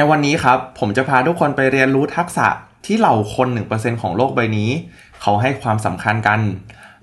[0.00, 2.48] นวันนี้ครับ ผมจะพาทุกคนไปเรียนรู้ทักษะ
[2.86, 4.70] ที่เหล่าคน 1%ของโลกใบนี้
[5.20, 6.40] เขาให้ความสำคัญกัน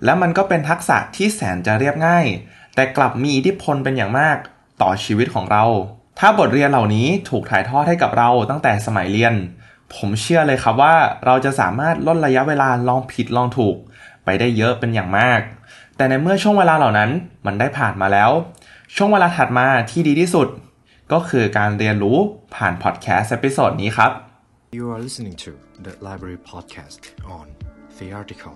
[0.04, 2.26] และมันก็เป็นทักษะที่แสนจะเรียบง่าย
[2.76, 4.38] แต่กลับมีอิทธิพลเป็นอย่างมาก
[4.82, 5.66] ต่อชีวิตของเรา
[6.20, 9.34] ถ้าบทเรียนเหล่านี้ถูกถ่ายทอดให้กับเราตั้งแต่สมัยเรียน
[9.96, 13.76] ผมเชื่อเลยครับว่าเราจะสามารถลดระยะเวลาลองผิดลองถูก
[14.26, 15.40] ไปได้เยอะเป็นอย่างมาก
[15.96, 17.10] แต่ในเมื่อช่วงเวลาเหล่านั้น
[17.46, 18.32] มันได้ผ่านมาแล้ว
[18.96, 20.50] ช่วงเวลาถัดมาที่ดีที่สุด
[21.14, 22.18] ก็คือการเรียนรู้
[22.56, 24.12] ผ่านพอดแคสต์ episode นี้ครับ
[24.78, 25.52] You are listening to
[25.86, 27.02] the Library Podcast
[27.38, 27.46] on
[27.98, 28.56] The Article.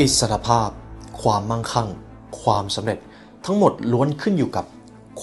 [0.00, 0.70] อิสรภาพ
[1.22, 1.88] ความมั่งคั่ง
[2.42, 2.98] ความสำเร็จ
[3.44, 4.66] ทั้งหมดล้วนขึ้นอยู่กับ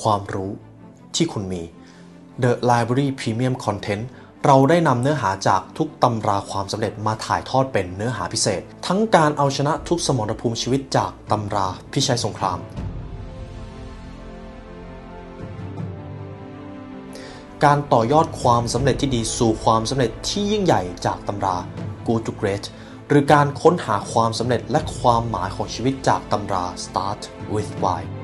[0.02, 0.52] ความรู้
[1.16, 1.64] ที่คุณมี
[2.44, 4.04] The Library Premium Content
[4.46, 12.60] เราได้นำเนื้อหาจากทุกตำราความสำเร็จมาถ่ายทอดเป็นเนื้อหาพิเศษ ทั้งการเอาชนะทุกสมรภูมิชีวิตจากตำราพิชัยสงคราม
[17.66, 21.58] การต่อยอดความสำเร็จที่ดีสู่ความสำเร็จที่ยิ่งใหญ่จากตำรา
[22.08, 22.66] Good to Great
[23.08, 27.22] หรือการค้นหาความสำเร็จและความหมายของชีวิตจากตำรา Start
[27.54, 28.19] with Why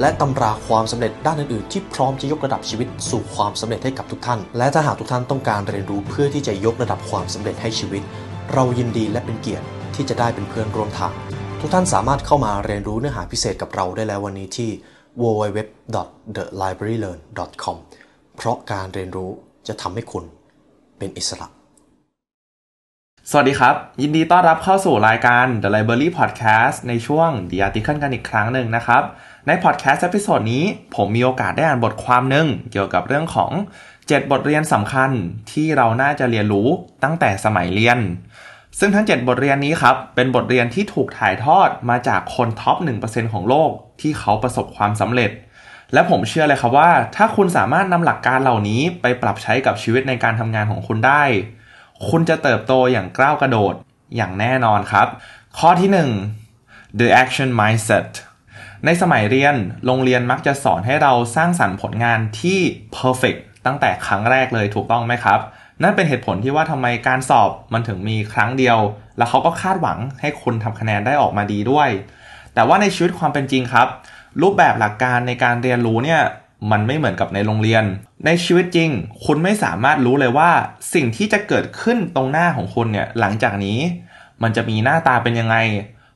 [0.00, 8.02] และตำราความสำเร็จด้านอื่นๆ ที่พร้อมจะยกระดับชีวิตสู่ความสำเร็จให้กับทุกท่าน และถ้าหากทุกท่านต้องการเรียนรู้เพื่อที่จะยกระดับความสำเร็จให้ชีวิต
[8.52, 11.12] เรายินดีและเป็นเกียรติที่จะได้เป็นเพื่อนร่วมทาง
[11.60, 14.70] ทุกท่านสามารถเข้ามาเรียนรู้เนื้อหาพิเศษกับเราได้แล้ววันนี้ที่
[15.22, 17.76] www.thelibrarylearn.com
[18.36, 19.30] เพราะการเรียนรู้
[19.68, 20.24] จะทำให้คุณ
[20.98, 21.46] เป็นอิสระ
[23.30, 29.02] สวัสดีครับ ยินดีต้อนรับเข้าสู่รายการ The Library Podcast ในช่วง The Article กันอีกครั้งหนึ่งนะครับ
[29.46, 33.52] ในพอดแคสต์ e พิโซดนี้ ผมมีโอกาสได้อ่านบทความหนึ่งเกี่ยวกับเรื่องของ
[33.92, 35.10] 7 บทเรียนสำคัญ
[35.52, 36.68] ที่เราน่าจะเรียนรู้
[37.04, 37.98] ตั้งแต่สมัยเรียน
[38.78, 45.30] ซึ่งทั้ง 7 บทเรียนนี้ครับ เป็นบทเรียนที่ถูกถ่ายทอดมาจากคน top 1%ของโลกที่เขาประสบความสำเร็จ
[45.92, 51.22] และผมเชื่อเลยครับว่า ถ้าคุณสามารถนำหลักการเหล่านี้ไปปรับใช้กับชีวิตในการทำงานของคุณได้
[52.08, 53.74] คุณจะเติบโตอย่างก้าวกระโดด
[54.16, 55.08] อย่างแน่นอนครับ
[55.58, 58.08] ข้อที่ 1 the action mindset
[58.84, 59.54] ในสมัยเรียน
[59.86, 62.58] โรงเรียนมักจะสอนให้เราสร้างสรรค์ผลงานที่
[62.96, 65.40] perfect ตั้งแต่ครั้งแรกเลยถูกต้องไหมครับ
[65.82, 68.78] นั่นเป็นเหตุผลที่ว่าทำไมการสอบมันถึงมีครั้งเดียว
[69.18, 71.88] แล้วเขาก็คาดหวังให้คุณทำคะแนนได้ออกมาดีด้วย
[72.54, 73.88] แต่ว่าในชีวิตความเป็นจริงครับ
[74.42, 76.20] รูปแบบหลักการในการเรียนรู้เนี่ย
[76.70, 77.84] มันไม่เหมือนกับในโรงเรียน
[78.26, 78.90] ในชีวิตจริง
[79.24, 80.50] คุณไม่สามารถรู้เลยว่า
[80.94, 83.78] สิ่งที่จะเกิดขึ้นตรงหน้าของคุณเนี่ยหลังจากนี้
[84.42, 85.56] มันจะมีหน้าตาเป็นยังไง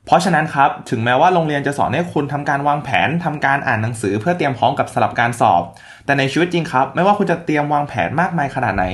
[0.06, 5.62] เพราะฉะนั้นครับถึงแม้ว่าโรงเรียนจะสอนให้คุณทำการวางแผนทำการอ่านหนังสือเพื่อเตรียมพร้อมกับสลับการสอบ
[6.04, 8.84] แต่ในชีวิตจริงครับ ไม่ว่าคุณจะเตรียมวางแผนมากมายขนาดไหน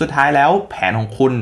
[0.00, 1.32] สุดท้ายแล้วแผนของคุณ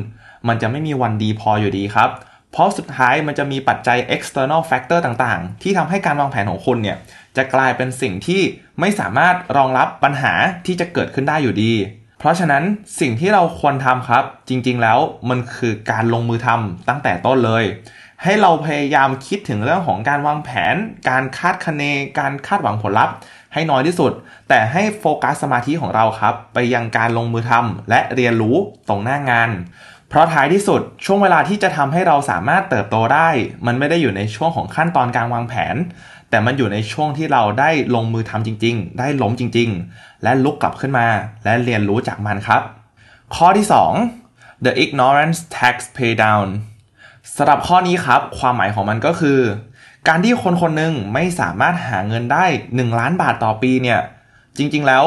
[0.49, 2.11] มันจะไม่มีวันดีพออยู่ดีครับ
[2.53, 6.97] เพราะสุดท้ายมันจะมีปัจจัย external factor ต่างๆ ที่ทำให้การวางแผนของคุณเนี่ย
[7.37, 8.43] จะกลายเป็นสิ่งที่
[8.81, 10.33] ไม่สามารถรองรับปัญหา
[10.67, 11.75] ที่จะเกิดขึ้นได้อยู่ดี
[12.19, 12.63] เพราะฉะนั้น
[13.01, 14.99] สิ่งที่เราควรทำครับ จริงๆแล้ว
[15.31, 17.65] มันคือการลงมือทำตั้งแต่ต้นเลย
[18.23, 20.75] ให้เราพยายามคิดถึงเรื่องของการวางแผน
[21.09, 21.83] การคาดคะเน
[22.19, 23.15] การคาดหวังผลลัพธ์
[23.55, 24.13] ให้น้อยที่สุด
[24.49, 28.57] แต่ให้โฟกัสสมาธิของเราครับ ไปยังการลงมือทำและเรียนรู้
[28.89, 29.51] ตรงหน้างาน
[30.09, 33.29] เพราะท้ายที่สุดช่วงเวลาที่จะทำให้เราสามารถเติบโตได้
[33.67, 35.77] มันไม่ได้อยู่ในช่วงของขั้นตอนการวางแผน
[36.31, 41.07] แต่มันอยู่ในช่วงที่เราได้ลงมือทำจริง ๆ ได้ล้มจริง ๆ และลุกกลับขึ้นมา
[41.45, 42.63] และเรียนรู้จากมันครับ
[43.35, 43.67] ข้อที่
[44.15, 46.47] 2 the ignorance tax pay down
[47.37, 49.41] สำหรับข้อนี้ครับ ความหมายของมันก็คือ
[50.09, 54.01] การที่คนคนหนึ่งไม่สามารถหาเงินได้ 1 ล้านบาทต่อปีเนี่ย
[54.57, 55.05] จริงๆแล้ว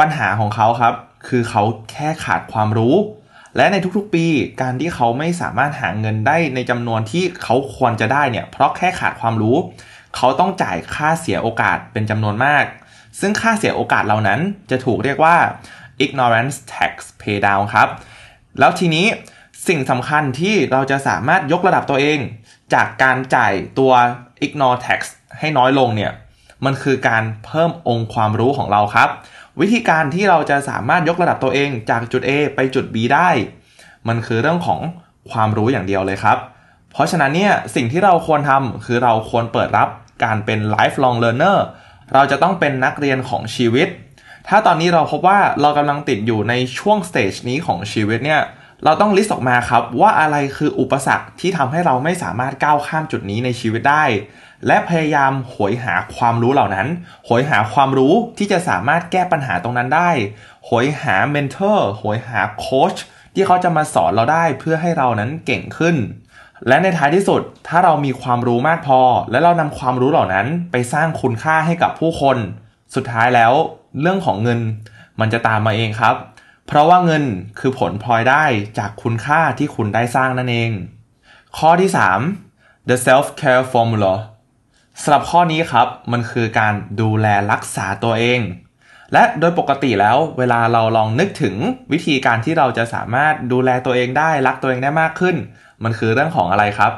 [0.00, 0.94] ปัญหาของเขาครับ
[1.28, 2.94] คือเขาแค่ขาดความรู้
[3.56, 4.26] และในทุกๆปี
[4.62, 9.56] การที่เขาไม่สามารถหาเงินได้ในจำนวนที่เขาควรจะได้เนี่ย เพราะแค่ขาดความรู้
[10.16, 12.64] เขาต้องจ่ายค่าเสียโอกาสเป็นจำนวนมาก
[13.20, 15.36] ซึ่งค่าเสียโอกาสเหล่านั้นจะถูกเรียกว่า
[16.04, 17.88] ignorance tax pay down ครับ
[18.58, 19.06] แล้วทีนี้
[19.68, 22.18] สิ่งสำคัญที่เราจะสามารถยกระดับตัวเอง
[22.74, 23.92] จากการจ่ายตัว
[24.46, 25.00] ignore tax
[25.38, 26.12] ให้น้อยลงเนี่ย
[26.64, 29.08] มันคือการเพิ่มองค์ความรู้ของเราครับ
[29.60, 33.30] วิธีการที่เราจะสามารถยกระดับตัวเองจากจุด A ไปจุด B ได้
[34.08, 34.80] มันคือเรื่องของ
[35.30, 36.38] ความรู้อย่างเดียวเลยครับ
[36.92, 39.88] เพราะฉะนั้นเนี่ยสิ่งที่เราควรทำคือเราควรเปิดรับ
[40.24, 41.58] การเป็น lifelong learner
[42.14, 43.88] เราจะต้องเป็นนักเรียนของชีวิต
[44.48, 48.42] ถ้าตอนนี้เราพบว่าเรากำลังติดอยู่ในช่วงสเตจนี้ของชีวิตเนี่ย
[48.84, 54.04] เราต้องลิสต์ออกมาครับว่าอะไรคืออุปสรรคที่ทำให้เราไม่สามารถก้าวข้ามจุดนี้ในชีวิตได้
[54.66, 60.10] และพยายามโหยหาความรู้เหล่านั้นโหยหาความรู้ที่จะสามารถแก้ปัญหาตรงนั้นได้
[60.68, 62.94] โหยหา mentor โหยหาโค้ช
[63.34, 65.96] ที่เขาจะมาสอนเราได้เพื่อให้เรานั้นเก่งขึ้น
[66.68, 69.00] และในท้ายที่สุดถ้าเรามีความรู้มากพอ
[69.30, 72.36] และเรานำความรู้เหล่านั้นไปสร้างคุณค่าให้กับผู้คน
[72.94, 73.52] สุดท้ายแล้ว
[74.00, 74.60] เรื่องของเงิน
[75.20, 76.14] มันจะตามมาเองครับ
[76.72, 77.24] เพราะว่าเงิน
[77.58, 78.44] คือผลพลอยได้
[78.78, 80.70] จากคุณค่าที่คุณได้สร้างนั่นเอง
[81.58, 81.90] ข้อที่
[82.38, 84.14] 3 the self care formula
[85.02, 88.40] สำหรับข้อนี้ครับมันคือการดูแลรักษาตัวเอง
[89.12, 91.54] และโดยปกติแล้วเวลาเราลองนึกถึง
[91.92, 95.36] วิธีการที่เราจะสามารถดูแลตัวเองได้รักตัวเองได้มากขึ้น
[95.84, 96.92] มันคือเรื่องของอะไรครับ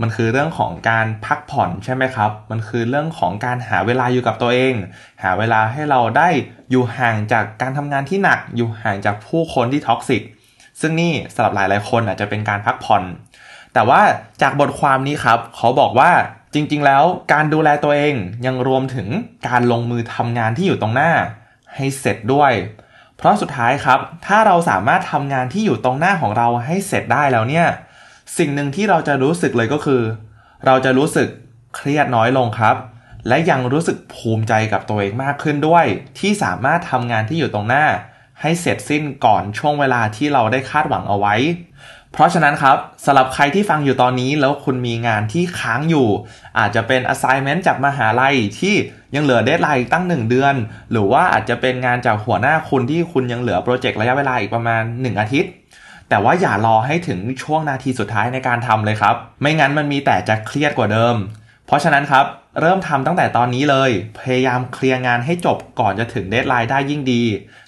[0.00, 4.74] มันคือเรื่องของการพักผ่อนใช่ไหมครับ มันคือเรื่องของการหาเวลาอยู่กับตัวเอง
[5.22, 6.28] หาเวลาให้เราได้
[6.70, 10.22] อยู่ห่างจากการทำงานที่หนัก อยู่ห่างจากผู้คนที่ท็อกซิก
[10.80, 13.02] ซึ่งนี่สำหรับหลายๆคนอาจจะเป็นการพักผ่อน
[13.74, 14.00] แต่ว่า
[14.42, 16.10] จากบทความนี้ครับเขาบอกว่า
[16.54, 18.14] จริงๆ แล้วการดูแลตัวเอง
[18.46, 19.08] ยังรวมถึง
[19.48, 21.12] การลงมือทำงานที่อยู่ตรงหน้า
[21.74, 22.52] ให้เสร็จด้วย
[23.16, 27.66] เพราะสุดท้ายครับ ถ้าเราสามารถทำงานที่อยู่ตรงหน้าของเราให้เสร็จได้แล้วเนี่ย
[28.38, 30.02] สิ่งหนึ่งที่เราจะรู้สึกเลยก็คือ
[30.66, 31.28] เราจะรู้สึก
[31.76, 32.76] เครียดน้อยลงครับ
[33.28, 35.84] และยังรู้สึกภูมิใจกับตัวเองมากขึ้นด้วย
[36.18, 37.84] ที่สามารถทำงานที่อยู่ตรงหน้า
[38.40, 41.34] ให้เสร็จสิ้นก่อนช่วงเวลาที่เราได้คาดหวังเอาไว้
[42.12, 46.08] เพราะฉะนั้นครับสำหรับใครที่ฟังอยู่ตอนนี้แล้วคุณมีงานที่ค้างอยู่
[46.58, 48.74] อาจจะเป็น assignment จากมหาลัยที่
[49.14, 50.54] ยังเหลือ deadline ตั้ง 1 เดือน
[50.90, 55.50] หรือว่าอาจจะเป็นงานจากหัวหน้าคุณที่คุณยังเหลือโปรเจกต์ระยะเวลาอีกประมาณ 1 อาทิตย์
[56.08, 61.16] แต่ว่าอย่ารอให้ถึงช่วงนาทีสุดท้ายในการทำเลยครับ ไม่งั้นมันมีแต่จะเครียดกว่าเดิม
[61.66, 62.26] เพราะฉะนั้นครับ
[62.60, 67.22] เริ่มทำตั้งแต่ตอนนี้เลย พยายามเคลียร์งานให้จบก่อนจะถึงเดทไลน์ได้ยิ่งดี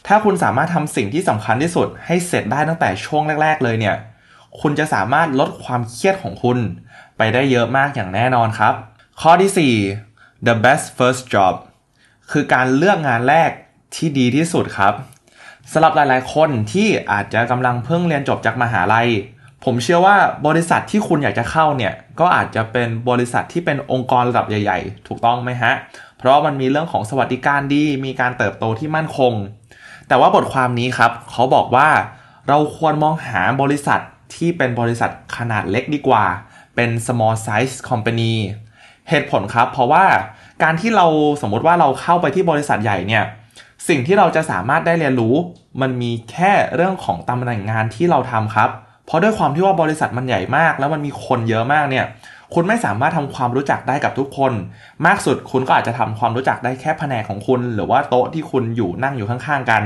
[0.06, 3.96] ถ้าคุณสามารถทำสิ่งที่สำคัญที่สุด ให้เสร็จได้ตั้งแต่ช่วงแรก ๆ เลยเนี่ย
[4.60, 6.58] คุณจะสามารถลดความเครียดของคุณ
[7.16, 8.74] ไปได้เยอะมากอย่างแน่นอนครับ
[9.20, 9.74] ข้อที่
[10.06, 11.54] 4 the best first job
[12.30, 13.50] คือการเลือกงานแรก
[13.94, 14.94] ที่ดีที่สุดครับ
[15.72, 19.08] สำหรับหลาย ๆ คนที่อาจจะกำลังเพิ่งเรียนจบจากมหาลัย
[19.64, 20.16] ผมเชื่อว่า
[20.46, 25.72] บริษัทที่คุณอยากจะเข้าเนี่ยก็อาจจะเป็นบริษัทที่เป็นองค์กรระดับใหญ่ ๆ ถูกต้องไหมฮะ
[26.18, 29.32] เพราะมันมีเรื่องของสวัสดิการดี มีการเติบโตที่มั่นคง
[30.08, 31.88] แต่ว่าบทความนี้ครับ เขาบอกว่า
[32.48, 34.00] เราควรมองหาบริษัท
[34.34, 36.24] ที่เป็นบริษัทขนาดเล็กดีกว่า
[36.74, 38.34] เป็น small size company
[39.08, 40.04] เหตุผลครับ เพราะว่า
[40.62, 41.06] การที่เรา
[41.42, 43.24] สมมติว่าเราเข้าไปที่บริษัทใหญ่เนี่ย
[43.88, 45.34] สิ่งที่เราจะสามารถได้เรียนรู้
[45.80, 48.70] มันมีแค่เรื่องของตำแหน่งงานที่เราทำครับ
[49.06, 52.04] เพราะด้วยความที่ว่าบริษัทมันใหญ่มาก แล้วมันมีคนเยอะมากเนี่ย
[52.54, 54.52] คุณไม่สามารถทำความรู้จักได้กับทุกคน
[55.06, 59.82] มากสุดคุณก็อาจจะทำความรู้จักได้แค่แผนกของคุณ หรือว่าโต๊ะที่คุณอยู่นั่งอยู่ข้างๆกัน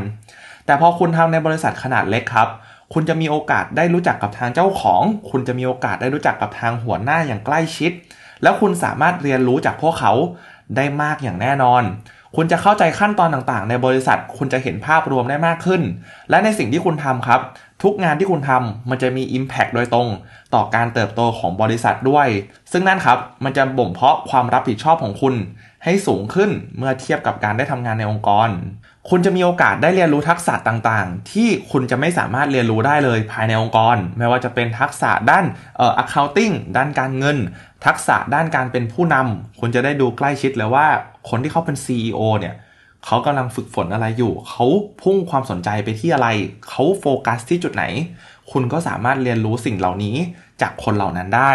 [0.66, 2.48] แต่พอคุณทำในบริษัทขนาดเล็กครับ
[2.92, 7.92] คุณจะมีโอกาสได้รู้จักกับทางเจ้าของ คุณจะมีโอกาสได้รู้จักกับทางหัวหน้าอย่างใกล้ชิด
[8.42, 10.12] แล้วคุณสามารถเรียนรู้จากพวกเขา
[10.76, 11.82] ได้มากอย่างแน่นอน
[12.36, 15.82] คุณจะเข้าใจขั้นตอนต่างๆ ในบริษัท คุณจะเห็นภาพรวมได้มากขึ้น
[16.30, 17.40] และในสิ่งที่คุณทำครับ
[17.82, 20.08] ทุกงานที่คุณทำมันจะมี Impact โดยตรง
[20.54, 22.28] ต่อการเติบโตของบริษัทด้วย
[22.72, 25.34] ซึ่งนั่นครับมันจะบ่มเพาะความรับผิดชอบของคุณ
[25.84, 28.48] ให้สูงขึ้นเมื่อเทียบกับการได้ทำงานในองค์กร
[29.10, 35.44] คุณจะมีโอกาสได้เรียนรู้ทักษะต่างๆ ที่คุณจะไม่สามารถเรียนรู้ได้เลยภายในองค์กร ไม่ว่าจะเป็นทักษะด้าน
[35.76, 37.38] เอ่อ accounting ด้านการเงิน
[37.86, 40.86] ทักษะด้านการเป็นผู้นำคุณจะได้ดูใกล้ชิดเลยว่า
[41.28, 42.54] คนที่เขาเป็น CEO เนี่ย
[43.06, 44.66] เขากำลังฝึกฝนอะไรอยู่ เขา
[45.02, 46.28] พุ่งความสนใจไปที่อะไร
[46.68, 47.84] เขาโฟกัสที่จุดไหน
[48.52, 50.16] คุณก็สามารถเรียนรู้สิ่งเหล่านี้
[50.60, 51.52] จากคนเหล่านั้นได้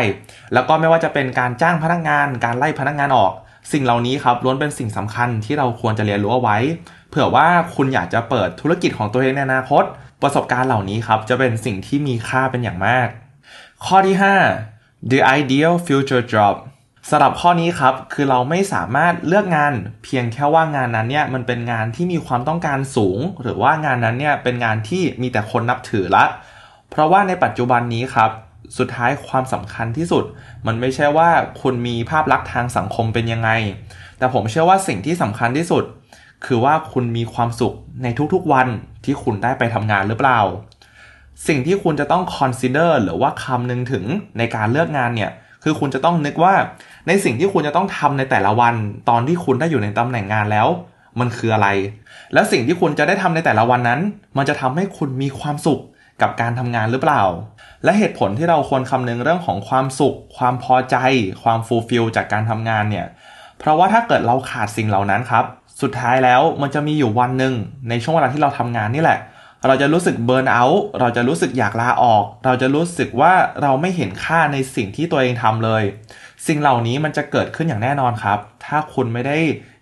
[0.54, 3.34] แล้วก็ไม่ว่าจะเป็นการจ้างพนักงาน การไล่พนักงานออก
[3.72, 6.58] สิ่งเหล่านี้ครับล้วนเป็นสิ่งสำคัญที่เราควรจะเรียนรู้เอาไว้
[7.10, 9.84] เผื่อว่าคุณอยากจะเปิดธุรกิจของตัวเองในอนาคต
[10.22, 13.08] ประสบการณ์เหล่านี้ครับจะเป็นสิ่งที่มีค่าเป็นอย่างมาก
[13.86, 14.16] ข้อที่
[14.64, 16.56] 5 the ideal future job
[17.10, 26.26] สำหรับข้อนี้ครับคือเราไม่สามารถเลือกงาน เพียงแค่ว่างานนั้นเนี่ยมันเป็นงานที่มีความต้องการสูง หรือว่างานนั้นเนี่ยเป็นงานที่มีแต่คนนับถือละ
[26.90, 28.32] เพราะว่าในปัจจุบันนี้ครับ
[28.78, 30.24] สุดท้ายความสำคัญที่สุด
[30.68, 31.30] มันไม่ใช่ว่า
[31.62, 33.50] คุณมีภาพลักษณ์ทางสังคมเป็นยังไง
[34.18, 35.84] แต่ผมเชื่อว่าสิ่งที่สำคัญที่สุด
[36.46, 38.68] คือว่าคุณมีความสุขในทุกๆวัน
[39.06, 40.40] ที่คุณได้ไปทำงานหรือเปล่า
[41.48, 44.04] สิ่งที่คุณจะต้อง consider หรือว่าคำนึงถึง
[44.38, 45.32] ในการเลือกงานเนี่ย
[45.64, 46.54] คือคุณจะต้องนึกว่า
[47.08, 48.76] ในสิ่งที่คุณจะต้องทำในแต่ละวัน
[49.10, 50.68] ตอนที่คุณได้อยู่ในตำแหน่งงานแล้ว
[51.20, 51.68] มันคืออะไร
[52.34, 54.00] แล้วสิ่งที่คุณจะได้ทำในแต่ละวันนั้น
[54.38, 55.82] มันจะทำให้คุณมีความสุข
[56.22, 57.24] กับการทำงานหรือเปล่า
[57.84, 60.96] และเหตุผลที่เราควรคำนึงเรื่องของความสุข ความพอใจ
[61.44, 63.08] ความ fulfill จากการทำงานเนี่ย
[63.60, 65.46] เพราะว่าถ้าเกิดเราขาดสิ่งเหล่านั้นครับ
[65.82, 67.54] สุดท้ายแล้วมันจะมีอยู่วันหนึ่ง
[67.90, 69.20] ในช่วงเวลาที่เราทำงานนี่แหละ
[69.66, 75.84] เราจะรู้สึกเบิร์นเอาท์เราจะรู้สึกอยากลาออก เราจะรู้สึกว่าเราไม่เห็นค่าในสิ่งที่ตัวเองทำเลย
[76.48, 79.38] สิ่งเหล่านี้มันจะเกิดขึ้นอย่างแน่นอนครับ ถ้าคุณไม่ได้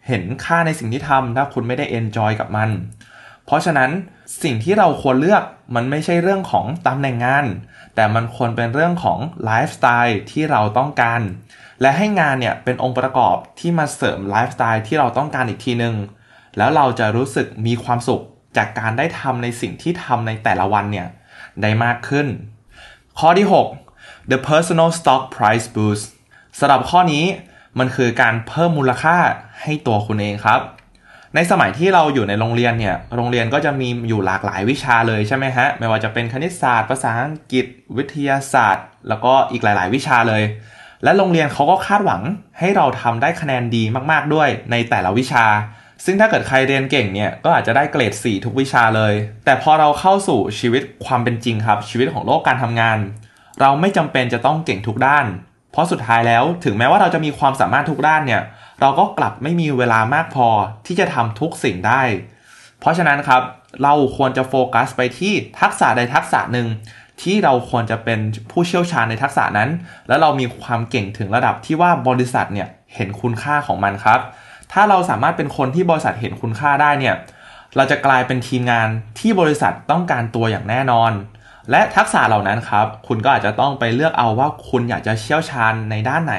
[0.07, 2.69] เห็นค่าในสิ่งที่ทำถ้าคุณไม่ได้เอนจอยกับมัน
[3.45, 3.89] เพราะฉะนั้น
[4.43, 5.43] สิ่งที่เราควรเลือก
[5.75, 7.45] มันไม่ใช่เรื่องของตำแหน่งงาน
[7.95, 11.21] แต่มันควรเป็นเรื่องของไลฟ์สไตล์ที่เราต้องการ
[11.81, 15.95] และให้งานเนี่ยเป็นองค์ประกอบที่มาเสริมไลฟ์สไตล์ที่เราต้องการอีกทีหนึ่ง
[16.57, 18.23] แล้วเราจะรู้สึกมีความสุข
[18.57, 21.07] จากการได้ทำในสิ่งที่ทำในแต่ละวันเนี่ย
[21.61, 22.27] ได้มากขึ้น
[23.19, 23.47] ข้อที่
[23.87, 26.05] 6 the personal stock price boost
[26.59, 27.25] สำหรับข้อนี้
[27.79, 29.17] มันคือการเพิ่มมูลค่า
[29.61, 30.59] ให้ตัวคุณเองครับ
[31.35, 37.65] ในสมัยที่เราอยู่ในโรงเรียนเนี่ยโรงเรียนก็จะมีอยู่หลากหลายวิชาเลยใช่ไหมฮะไม่ว่าจะเป็นคณิตศาสตร์ ภาษาอังกฤษ
[37.97, 40.43] วิทยาศาสตร์ แล้วก็อีกหลาย ๆ วิชาเลย
[41.03, 42.21] และโรงเรียนเขาก็คาดหวัง
[42.59, 45.45] ให้เราทำได้คะแนนดีมาก ๆ ด้วยในแต่ละวิชา
[46.05, 49.13] ซึ่งถ้าเกิดใครเรียนเก่งเนี่ยก็อาจจะได้เกรด 4 ทุกวิชาเลย
[49.45, 52.97] แต่พอเราเข้าสู่ชีวิตความเป็นจริงครับชีวิตของโลกการทำงาน
[53.61, 55.25] เราไม่จำเป็นจะต้องเก่งทุกด้าน
[55.75, 58.41] เพราะสุดท้ายแล้วถึงแม้ว่าเราจะมีความสามารถทุกด้านเนี่ย
[58.81, 60.47] เราก็กลับไม่มีเวลามากพอ
[60.85, 62.01] ที่จะทำทุกสิ่งได้
[62.79, 63.41] เพราะฉะนั้นครับ
[63.83, 66.67] เราควรจะโฟกัสไปที่ทักษะใดทักษะหนึ่ง
[67.21, 68.19] ที่เราควรจะเป็น
[68.51, 69.69] ผู้เชี่ยวชาญในทักษะนั้น
[70.07, 74.19] แล้วเรามีความเก่งถึงระดับที่ว่าบริษัทเนี่ยเห็นคุณค่าของมันครับ
[74.71, 77.15] ถ้าเราสามารถเป็นคนที่บริษัทเห็นคุณค่าได้เนี่ย
[77.75, 78.87] เราจะกลายเป็นทีมงาน
[79.19, 81.11] ที่บริษัทต้องการตัวอย่างแน่นอน
[81.71, 86.35] และทักษะเหล่านั้นครับ คุณก็อาจจะต้องไปเลือกเอาว่าคุณอยากจะเชี่ยวชาญในด้านไหน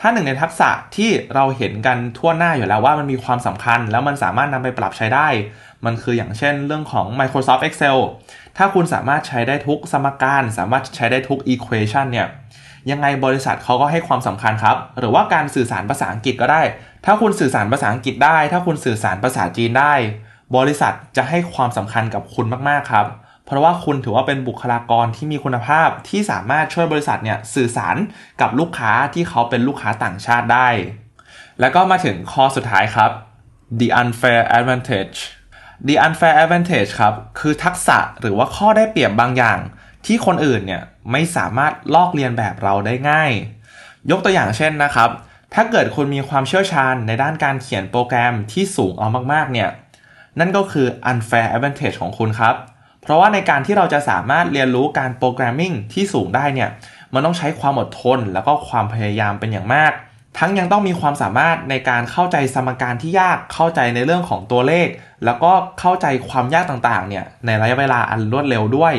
[0.00, 5.28] ถ้าหนึ่งในทักษะที่เราเห็นกันทั่วหน้าอยู่แล้วว่ามันมีความสำคัญ แล้วมันสามารถนำไปปรับใช้ได้
[5.84, 7.98] มันคืออย่างเช่นเรื่องของ Microsoft Excel
[8.56, 12.26] ถ้าคุณสามารถใช้ได้ทุกสมการ สามารถใช้ได้ทุก equation เนี่ย
[12.90, 16.62] ยังไงบริษัทเขาก็ให้ความสำคัญครับ หรือว่าการสื่อสารภาษาอังกฤษก็ได้
[17.04, 19.94] ถ้าคุณสื่อสารภาษาอังกฤษได้ ถ้าคุณสื่อสารภาษาจีนได้
[20.56, 23.06] บริษัทจะให้ความสำคัญกับคุณมากๆครับ
[23.46, 27.96] เพราะว่าคุณถือว่าเป็นบุคลากรที่มีคุณภาพที่สามารถช่วยบริษัทเนี่ยสื่อสาร
[28.40, 30.68] กับลูกค้าที่เขาเป็นลูกค้าต่างชาติได้
[31.60, 33.10] แล้วก็มาถึงข้อสุดท้ายครับ
[33.78, 35.18] the unfair advantage
[35.86, 39.58] the unfair advantage ครับ คือทักษะหรือว่าข้อได้เปรียบบางอย่าง
[40.06, 43.30] ที่คนอื่นเนี่ยไม่สามารถลอกเลียนแบบเราได้ง่าย
[44.10, 45.10] ยกตัวอย่างเช่นนะครับ
[45.54, 49.68] ถ้าเกิดคุณมีความเชี่ยวชาญในด้านการเขียนโปรแกรมที่สูงเอามากๆเนี่ย
[50.38, 52.54] นั่นก็คือ unfair advantage ของคุณครับ
[53.06, 56.70] เพราะว่าในการที่เราจะสามารถเรียนรู้การโปรแกรมมิ่งที่สูงได้เนี่ย
[57.14, 59.92] มันต้องใช้ความอดทนแล้วก็ความพยายามเป็นอย่างมาก
[60.38, 64.88] ทั้งยังต้องมีความสามารถในการเข้าใจสมการที่ยากเข้าใจในเรื่องของตัวเลข
[65.24, 68.94] แล้วก็เข้าใจความยากต่างๆเนี่ยในระยะเวลาอันรวดเร็วด้วย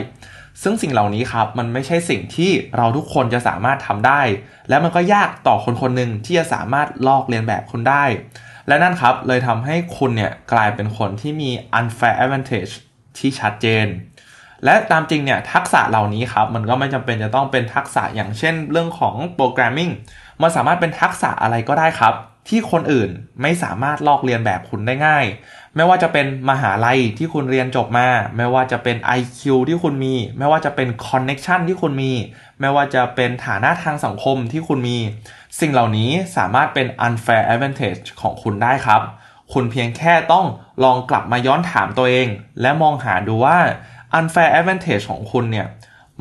[0.63, 4.21] ซึ่งสิ่งเหล่านี้ครับมันไม่ใช่สิ่งที่เราทุกคนจะสามารถทำได้
[4.69, 8.03] และมันก็ยากต่อคนคนหนึ่งที่จะสามารถลอกเลียนแบบคุณได้
[8.67, 11.49] และนั่นครับเลยทำให้คุณเนี่ยกลายเป็นคนที่มี
[11.79, 12.73] unfair advantage
[13.19, 13.88] ที่ชัดเจน
[14.65, 19.89] และตามจริงเนี่ยทักษะเหล่านี้ครับมันก็ไม่จำเป็นจะต้องเป็นทักษะอย่างเช่น เรื่องของโปรแกรมมิ่ง
[20.41, 22.13] มันสามารถเป็นทักษะอะไรก็ได้ครับ
[22.50, 23.09] ที่คนอื่น
[23.41, 25.25] ไม่สามารถลอกเลียนแบบคุณได้ง่าย
[25.75, 28.07] ไม่ว่าจะเป็นมหาลัยที่คุณเรียนจบมา
[28.38, 32.12] ไม่ว่าจะเป็น IQ ที่คุณมี ไม่ว่าจะเป็น Connection ที่คุณมี
[32.59, 34.97] ไม่ว่าจะเป็นฐานะทางสังคมที่คุณมี
[35.59, 39.01] สิ่งเหล่านี้สามารถเป็น unfair advantage ของคุณได้ครับ
[39.54, 40.46] คุณเพียงแค่ต้อง
[40.84, 42.27] ลองกลับมาย้อนถามตัวเอง
[42.62, 43.58] และมองหาดูว่า
[44.18, 45.68] unfair advantage ของคุณเนี่ย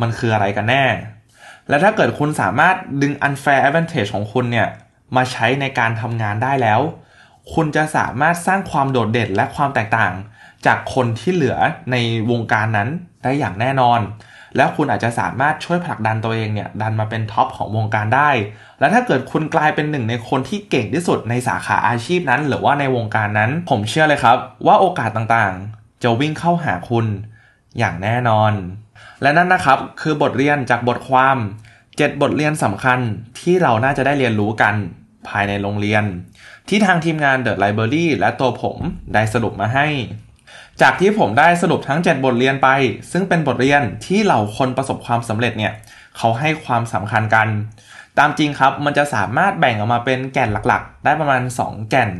[0.00, 0.85] มันคืออะไรกันแน่
[1.68, 4.68] และถ้าเกิดคุณสามารถดึง unfair advantage ของคุณเนี่ย
[5.16, 6.80] มาใช้ในการทำงานได้แล้ว
[7.54, 10.12] คุณจะสามารถสร้างความโดดเด่นและความแตกต่าง
[10.66, 11.56] จากคนที่เหลือ
[11.90, 11.97] ใน
[12.30, 12.88] วงการนั้น
[13.23, 14.00] ได้อย่างแน่นอน
[14.56, 18.30] แล้วคุณอาจจะสามารถช่วยผลักดันตัวเองเนี่ยดันมาเป็นท็อปของวงการได้
[18.80, 27.06] และถ้าเกิดคุณกลายเป็นหนึ่งในคนที่เก่งที่สุดในสาขาอาชีพนั้น หรือว่าในวงการนั้น ผมเชื่อเลยครับ ว่าโอกาสต่างๆ จะวิ่งเข้าหาคุณ
[27.78, 28.52] อย่างแน่นอน
[29.22, 31.36] และนั่นนะครับคือบทเรียนจากบทความ
[31.78, 32.98] 7 บทเรียนสำคัญ
[33.40, 34.75] ที่เราน่าจะได้เรียนรู้กัน
[35.28, 36.04] ภายในโรงเรียน
[36.68, 38.76] ที่ทางทีมงาน The Library และตัวผม
[39.14, 39.86] ได้สรุปมาให้
[40.83, 42.68] จากที่ผมได้สรุปทั้ง 7 บทเรียนไป
[43.12, 45.73] ซึ่งเป็นบทเรียนที่เหล่าคนประสบความสำเร็จเนี่ย
[46.16, 47.49] เขาให้ความสำคัญกัน
[48.18, 52.11] ตามจริงครับมันจะสามารถแบ่งออกมาเป็นแก่นหลักๆ ได้ประมาณ 2 แก่น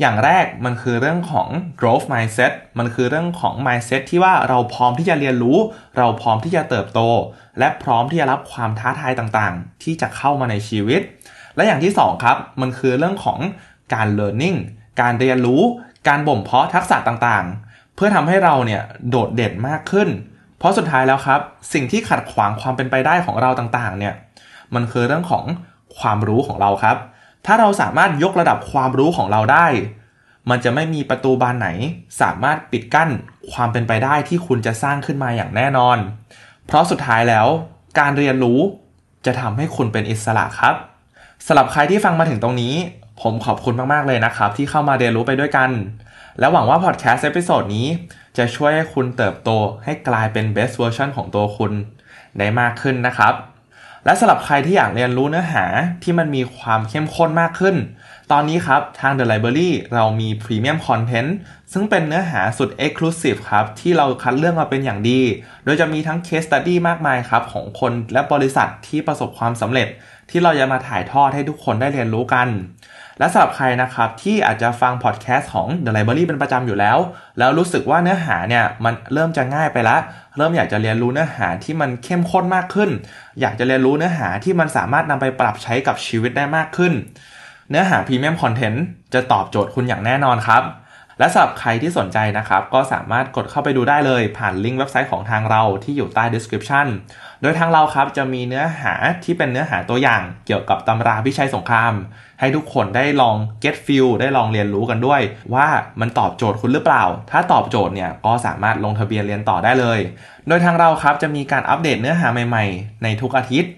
[0.00, 1.48] อย่างแรกมันคือเรื่องของ
[1.80, 5.58] growth mindset มันคือเรื่องของ mindset ที่ว่าเราพร้อมที่จะเรียนรู้
[5.98, 7.00] เราพร้อมที่จะเติบโต
[7.58, 11.00] และพร้อมที่จะรับความท้าทายต่างๆ ที่จะเข้ามาในชีวิต
[11.56, 13.38] และอย่างที่2ครับมันคือเรื่องของ
[13.94, 14.58] การ learning
[15.00, 15.62] การเรียนรู้
[16.08, 17.69] การบ่มเพาะทักษะต่างๆ
[18.02, 20.08] พื่อทำให้เราเนี่ยโดดเด่นมากขึ้น
[20.58, 21.40] เพราะสุดท้ายแล้วครับ
[21.72, 24.14] สิ่งที่ขัดขวางความเป็นไปได้ของเราต่างๆ เนี่ย
[24.74, 25.44] มันคือเรื่องของ
[25.98, 26.96] ความรู้ของเราครับ
[27.46, 29.66] ถ้าเราสามารถยกระดับความรู้ของเราได้
[30.50, 31.68] มันจะไม่มีประตูบานไหน
[32.20, 33.10] สามารถปิดกั้น
[33.52, 35.98] ความเป็นไปได้ที่คุณจะสร้างขึ้นมาอย่างแน่นอน
[36.66, 37.46] เพราะสุดท้ายแล้ว
[37.98, 38.58] การเรียนรู้
[39.26, 40.74] จะทำให้คุณเป็นอิสระครับ
[41.46, 42.74] สำหรับใครที่ฟังมาถึงตรงนี้
[43.22, 45.70] ผมขอบคุณมากๆเลยนะครับ ที่เข้ามาเรียนรู้ไปด้วยกัน
[46.38, 47.88] และหวังว่าพอดแคสต์ episode นี้
[48.38, 49.50] จะช่วยให้คุณเติบโต
[49.84, 51.72] ให้กลายเป็น best version ของตัวคุณ
[52.38, 53.34] ได้มากขึ้นนะครับ
[54.04, 55.64] และสำหรับใครที่อยากเรียนรู้เนื้อหา
[56.02, 57.76] ที่มันมีความเข้มข้นมากขึ้น
[58.32, 61.30] ตอนนี้ครับทาง The Library เรามี Premium Content
[61.72, 65.20] ซึ่งเป็นเนื้อหาสุด Exclusive ครับ ที่เราคัดเลือกมาเป็นอย่างดี
[65.64, 69.88] โดยจะมีทั้ง Case Study มากมายครับของคนและบริษัทที่ประสบความสำเร็จ
[70.30, 72.48] ที่เราจะมาถ่ายทอดให้ทุกคนได้เรียนรู้กัน
[73.20, 76.98] และสำหรับใครนะครับที่อาจจะฟังพอดแคสต์ของ The Library เป็นประจำอยู่แล้ว
[77.38, 80.00] แล้วรู้สึกว่าเนื้อหาเนี่ยมันเริ่มจะง่ายไปแล้ว
[80.36, 82.90] เริ่มอยากจะเรียนรู้เนื้อหาที่มันเข้มข้นมากขึ้น
[83.40, 86.92] อยากจะเรียนรู้เนื้อหาที่มันสามารถนำไปปรับใช้กับชีวิตได้มากขึ้น
[87.70, 88.84] เนื้อหา premium content
[89.14, 90.62] จะตอบโจทย์คุณอย่างแน่นอนครับ
[91.20, 96.86] และสำหรับใครที่สนใจนะครับ ก็สามารถกดเข้าไปดูได้เลยผ่านลิงก์เว็บไซต์ของทางเราที่อยู่ใต้ description
[97.42, 101.92] โดยทางเราครับจะมีเนื้อหาที่เป็นเนื้อหาตัวอย่างเกี่ยวกับตำราพิชัยสงคราม
[102.40, 105.20] ให้ทุกคนได้ลอง get feel ได้ลองเรียนรู้กันด้วย
[105.54, 105.66] ว่า
[106.00, 110.00] มันตอบโจทย์คุณหรือเปล่า ถ้าตอบโจทย์เนี่ยก็สามารถลงทะเบียนเรียนต่อได้เลย
[110.48, 113.72] โดยทางเราครับจะมีการอัปเดตเนื้อหาใหม่ๆ ในทุกอาทิตย์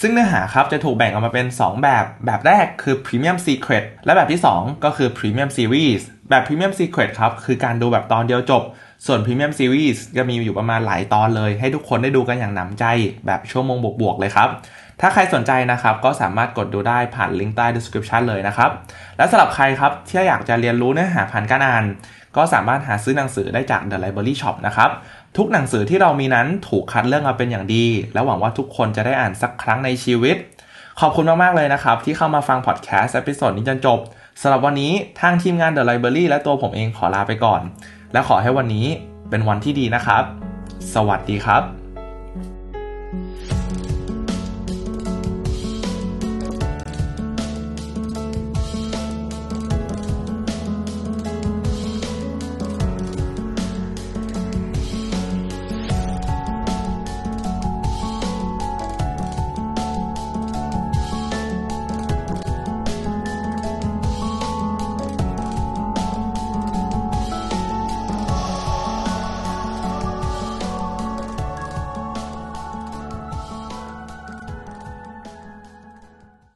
[0.00, 7.32] ซึ่งเนื้อหาครับจะถูกแบ่งออกมาเป็น 2 แบบ แบบแรกคือ Premium Secret และแบบที่ 2 ก็คือ Premium Series แบบ Premium Secret ครับ
[7.44, 8.62] คือการดูแบบตอนเดียวจบ
[9.06, 12.84] ส่วน Premium Series ก็มีอยู่ประมาณหลายตอนเลย ให้ทุกคนได้ดูกันอย่างหนำใจ
[13.26, 14.48] แบบชั่วโมงบวกๆเลยครับ
[15.00, 18.70] ถ้าใครสนใจนะครับ ก็สามารถกดดูได้ผ่านลิงก์ใต้ description เลยนะครับ
[19.16, 21.84] และสำหรับใครครับ ที่อยากจะเรียนรู้เนื้อหาผ่านการอ่าน
[22.36, 24.90] ก็สามารถหาซื้อหนังสือได้จาก The Library Shop นะครับ
[25.36, 30.36] ทุกหนังสือที่เรามีนั้นถูกคัดเลือกมาเป็นอย่างดี และหวังว่าทุกคนจะได้อ่านสักครั้งในชีวิต
[31.00, 33.98] ขอบคุณมากๆเลยนะครับ ที่เข้ามาฟังพอดแคสต์ episode นี้จนจบ
[34.42, 37.60] สำหรับวันนี้ทางทีมงาน The Library และตัวผมเองขอลาไปก่อน
[38.12, 38.86] และขอให้วันนี้
[39.30, 40.24] เป็นวันที่ดีนะครับ
[40.94, 41.62] สวัสดีครับ